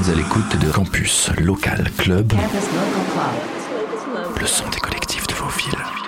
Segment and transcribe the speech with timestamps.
[0.00, 3.04] êtes à l'écoute de Campus Local Club, Campus Local
[4.14, 4.40] Club.
[4.40, 5.99] le son des collectifs de vos villes.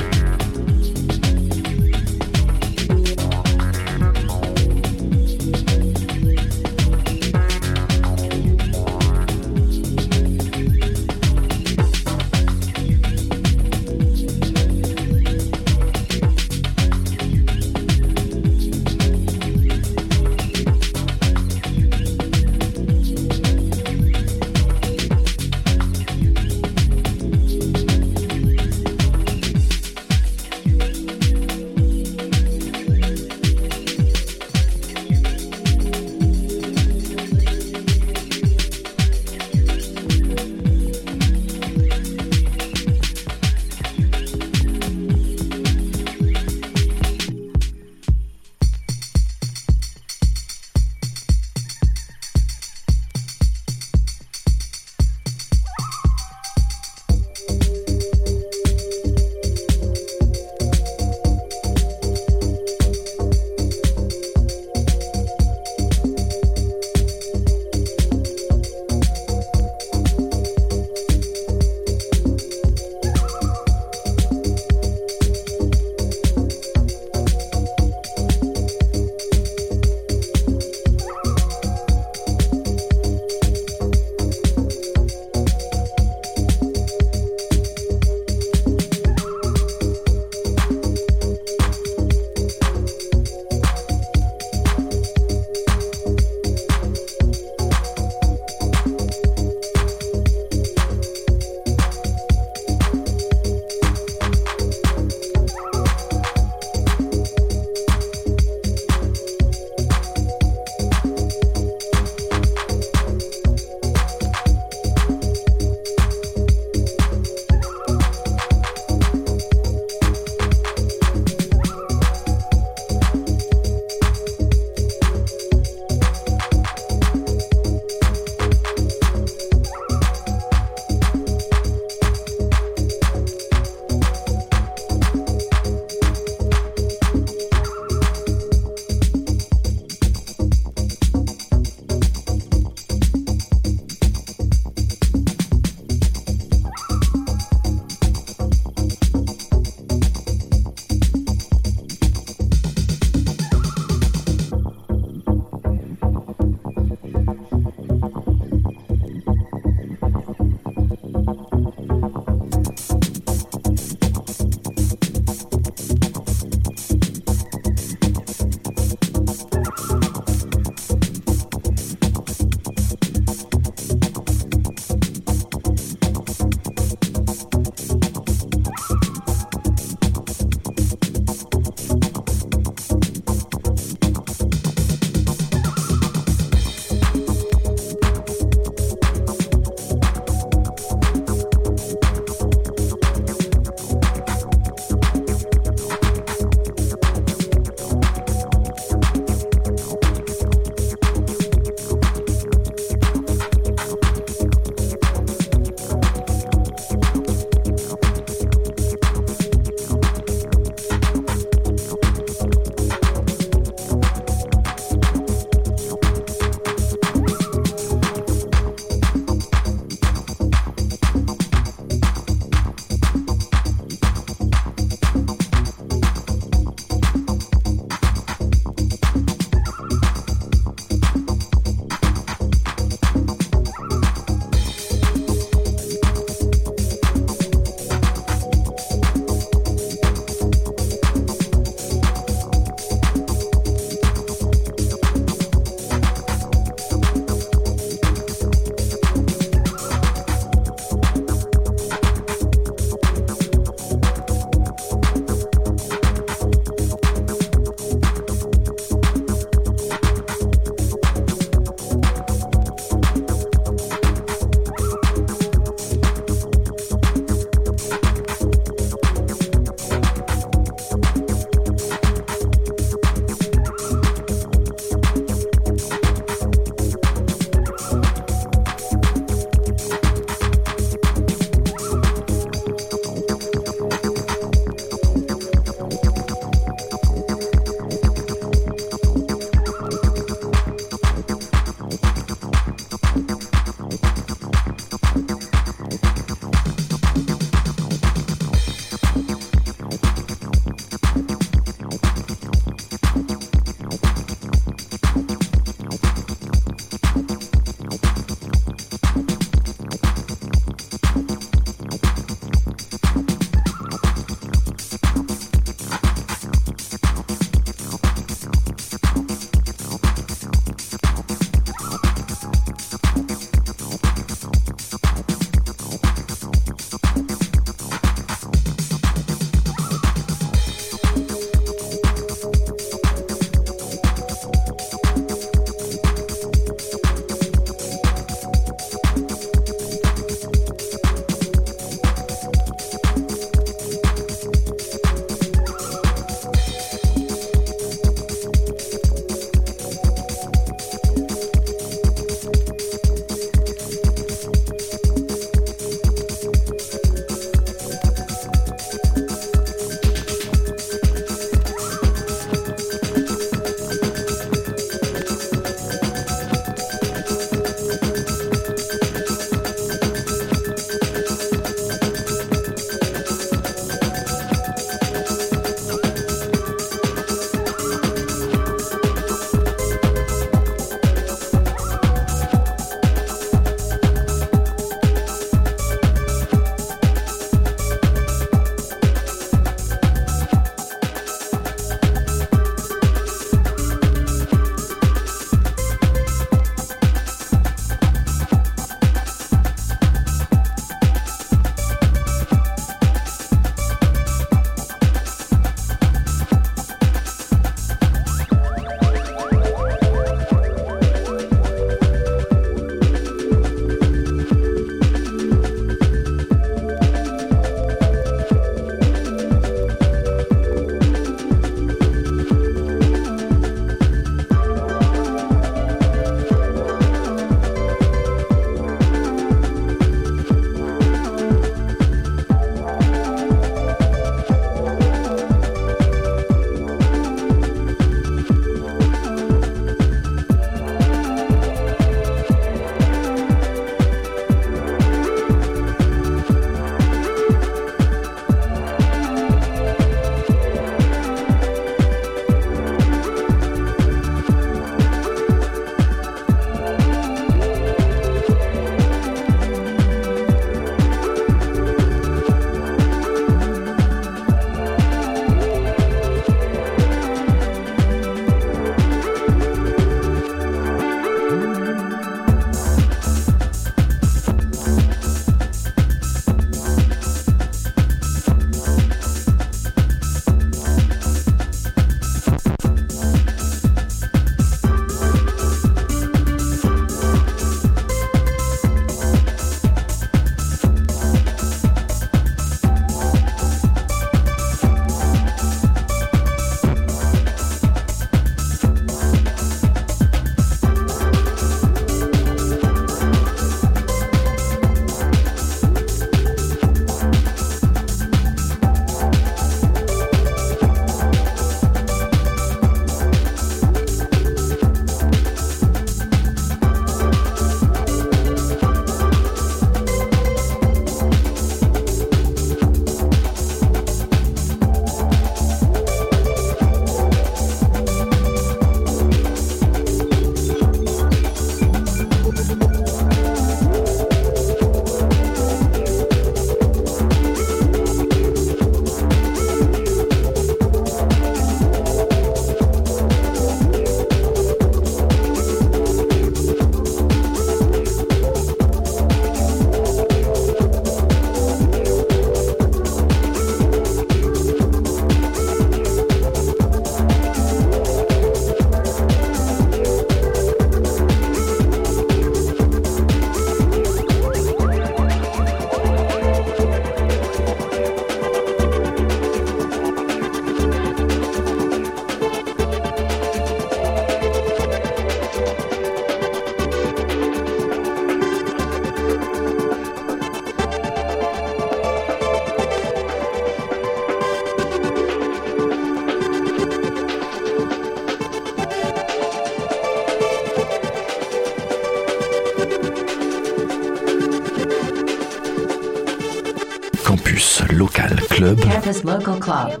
[599.12, 600.00] Campus Local Club.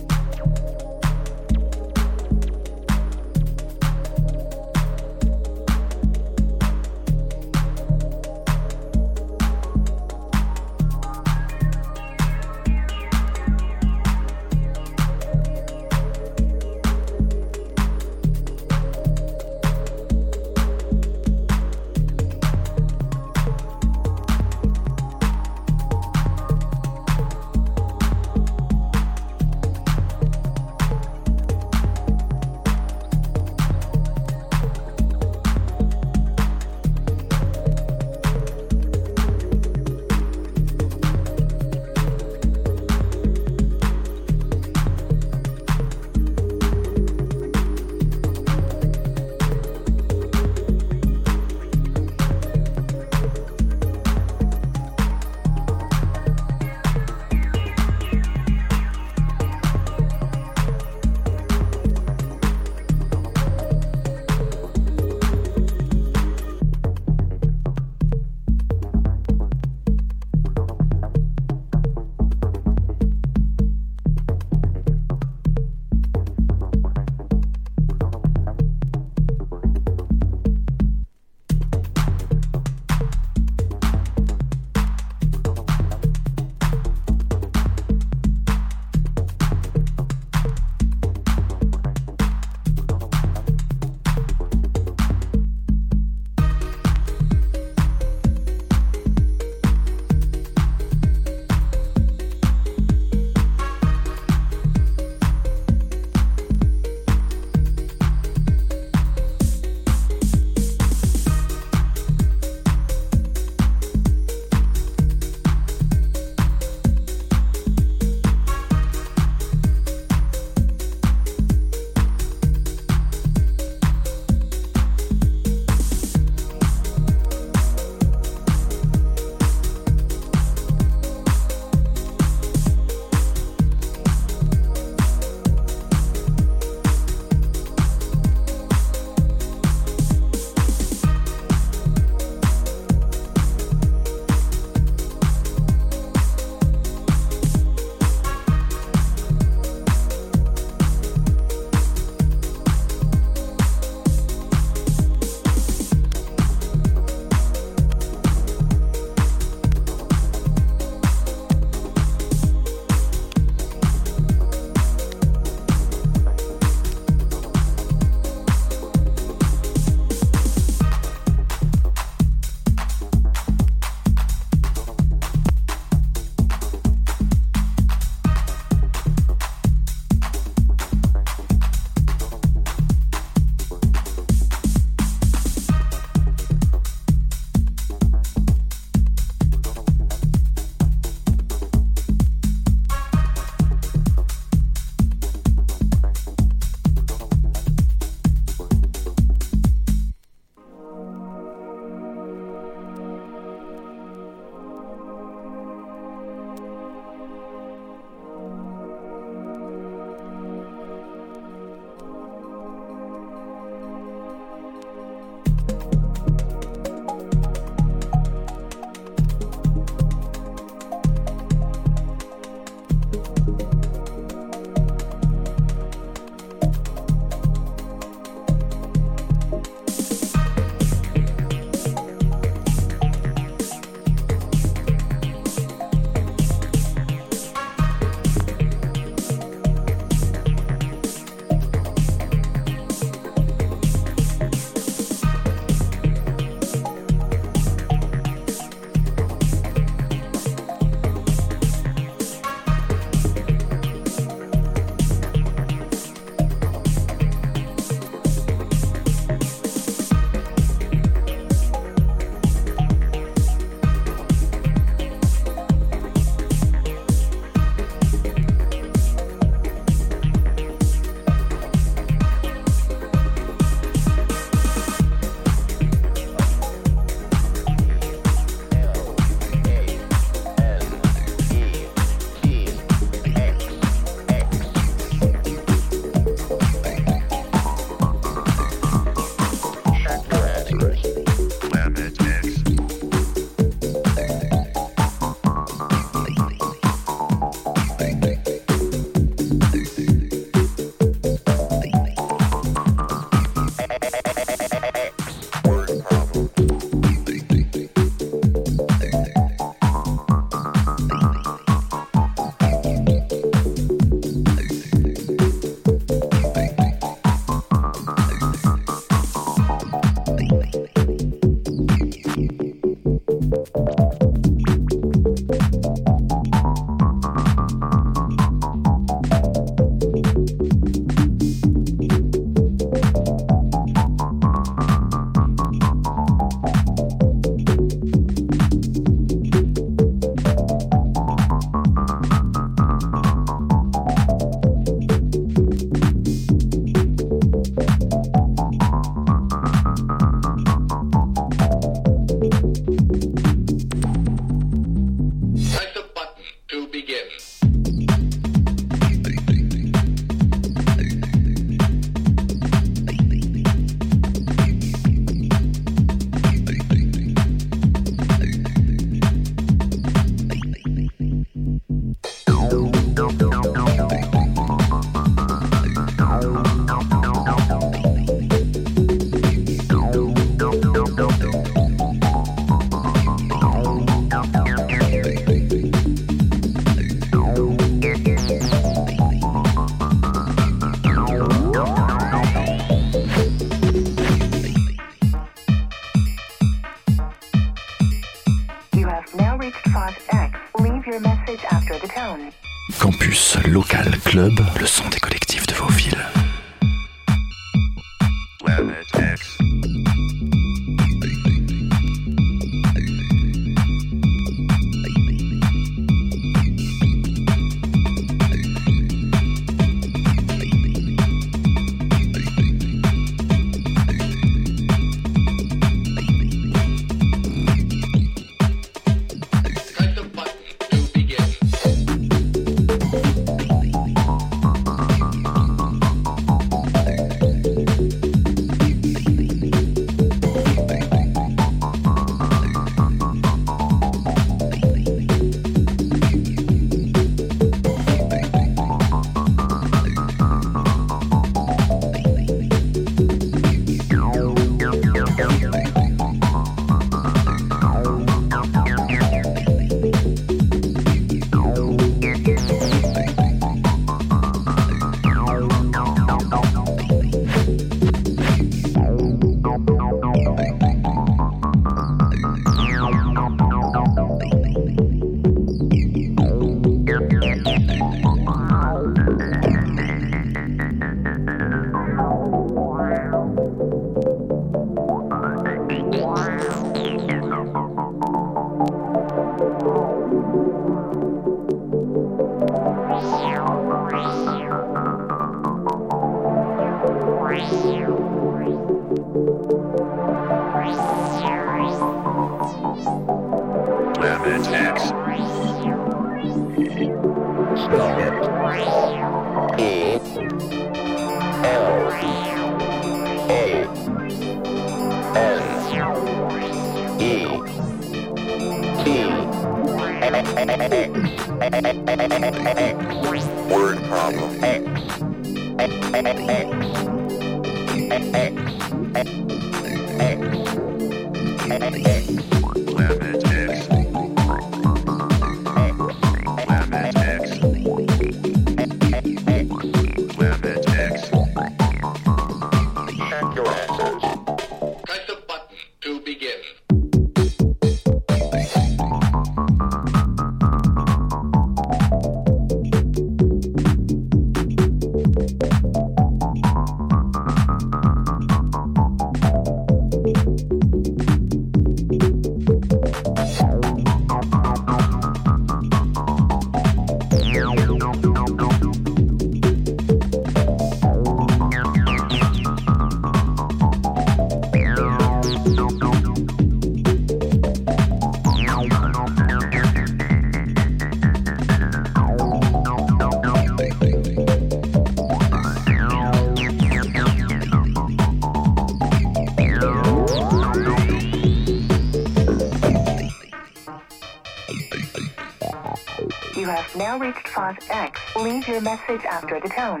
[597.60, 598.42] 5X.
[598.42, 600.00] Leave your message after the tone.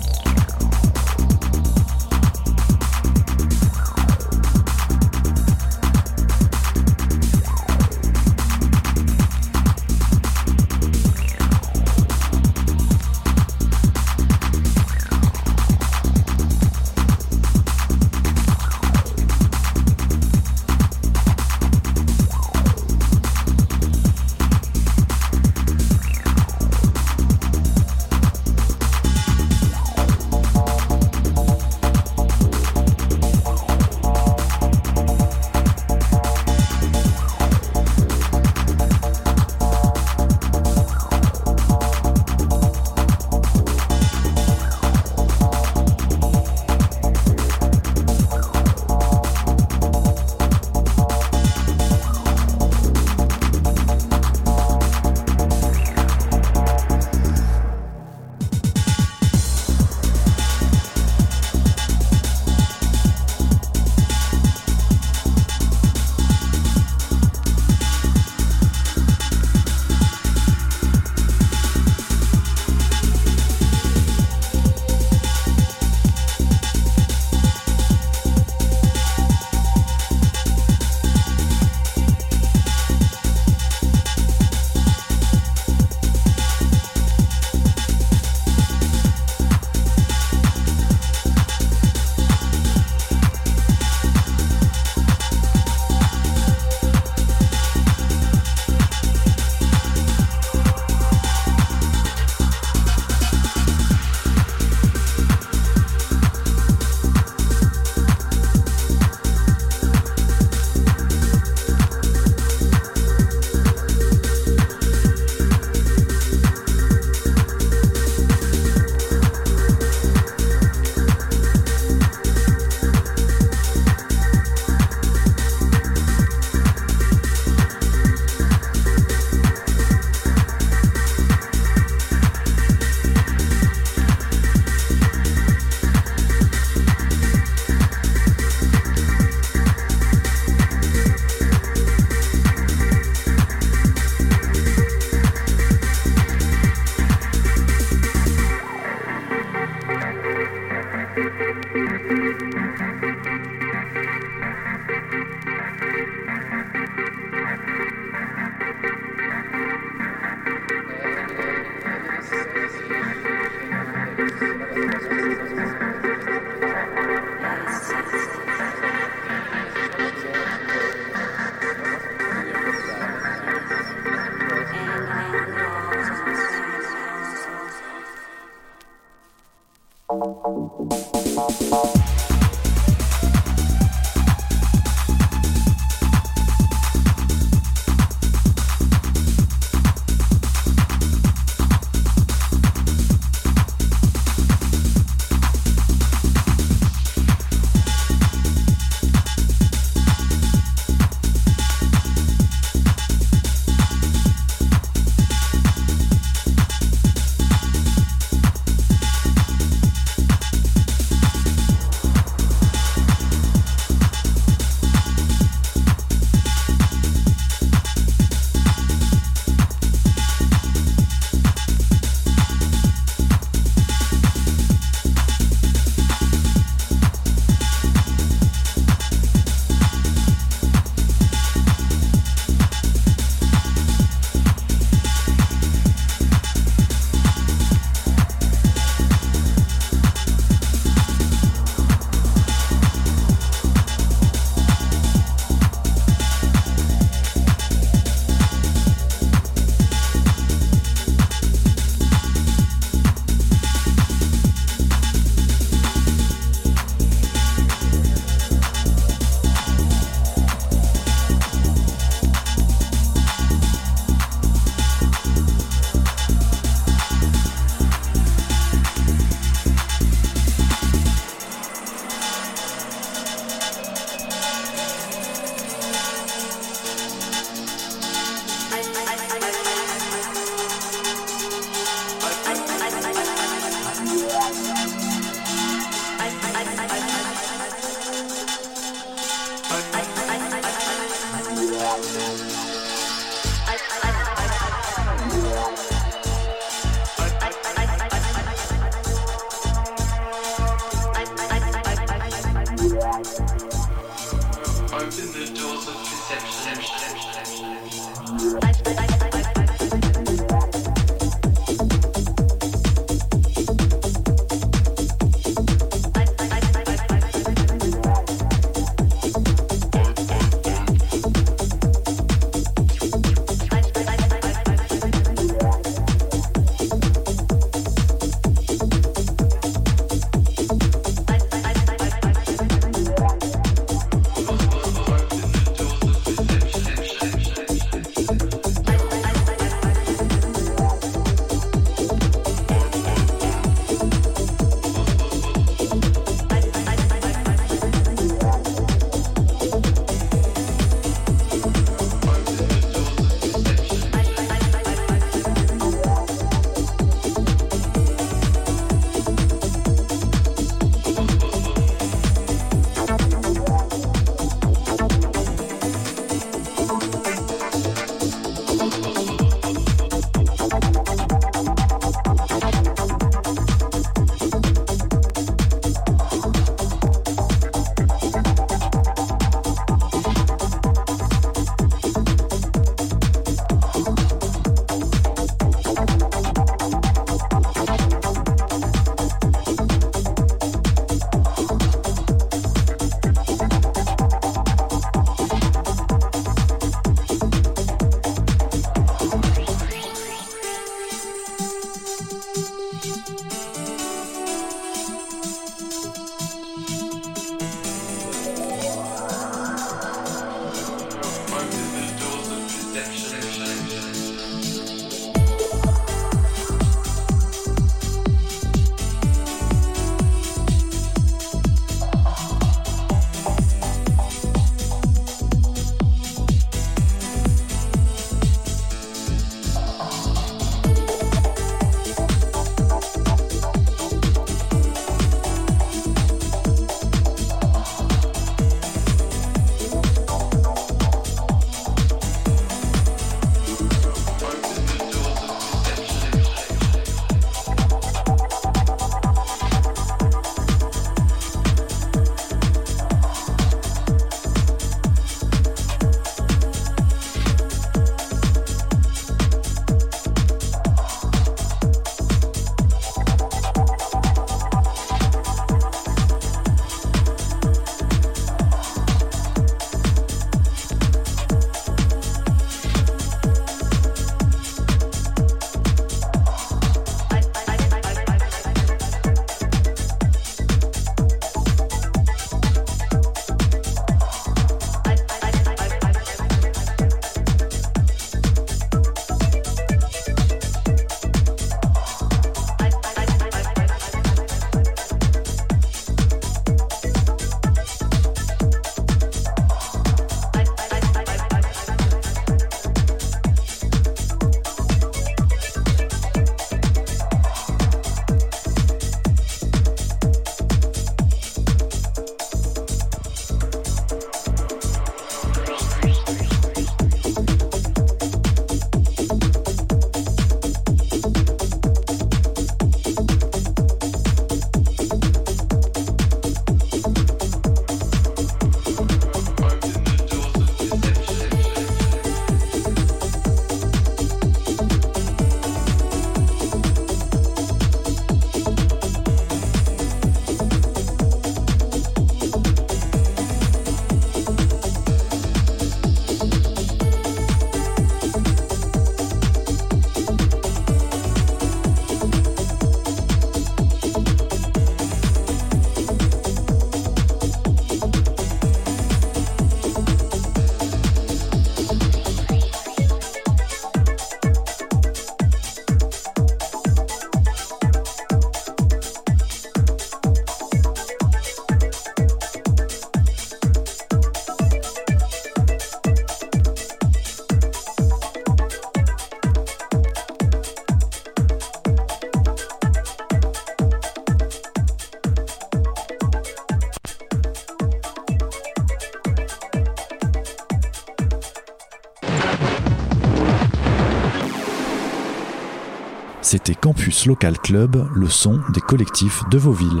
[596.51, 600.00] C'était Campus Local Club, le son des collectifs de vos villes.